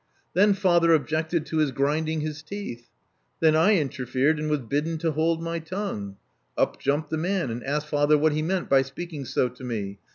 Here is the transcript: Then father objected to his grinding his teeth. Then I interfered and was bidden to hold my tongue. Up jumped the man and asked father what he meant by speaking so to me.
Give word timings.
Then 0.33 0.53
father 0.55 0.93
objected 0.93 1.45
to 1.45 1.57
his 1.57 1.71
grinding 1.71 2.21
his 2.21 2.41
teeth. 2.41 2.89
Then 3.39 3.55
I 3.55 3.77
interfered 3.77 4.39
and 4.39 4.49
was 4.49 4.61
bidden 4.61 4.97
to 4.97 5.11
hold 5.11 5.43
my 5.43 5.59
tongue. 5.59 6.17
Up 6.57 6.79
jumped 6.79 7.11
the 7.11 7.17
man 7.17 7.51
and 7.51 7.63
asked 7.63 7.85
father 7.89 8.17
what 8.17 8.33
he 8.33 8.41
meant 8.41 8.67
by 8.67 8.81
speaking 8.81 9.25
so 9.25 9.47
to 9.47 9.63
me. 9.63 9.99